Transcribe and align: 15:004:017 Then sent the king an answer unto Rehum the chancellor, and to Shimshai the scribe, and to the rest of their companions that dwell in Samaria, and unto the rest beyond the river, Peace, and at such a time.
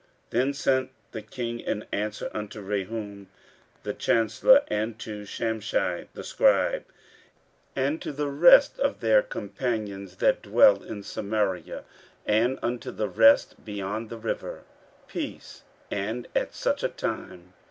15:004:017 0.31 0.31
Then 0.31 0.53
sent 0.55 0.89
the 1.11 1.21
king 1.21 1.65
an 1.67 1.85
answer 1.91 2.31
unto 2.33 2.59
Rehum 2.67 3.27
the 3.83 3.93
chancellor, 3.93 4.63
and 4.67 4.97
to 4.97 5.25
Shimshai 5.25 6.07
the 6.15 6.23
scribe, 6.23 6.85
and 7.75 8.01
to 8.01 8.11
the 8.11 8.27
rest 8.29 8.79
of 8.79 8.99
their 9.01 9.21
companions 9.21 10.15
that 10.15 10.41
dwell 10.41 10.81
in 10.81 11.03
Samaria, 11.03 11.83
and 12.25 12.57
unto 12.63 12.89
the 12.89 13.09
rest 13.09 13.63
beyond 13.63 14.09
the 14.09 14.17
river, 14.17 14.63
Peace, 15.07 15.61
and 15.91 16.27
at 16.33 16.55
such 16.55 16.81
a 16.81 16.89
time. 16.89 17.53